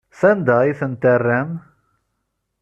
[0.19, 1.49] Sanda ay tent-terram?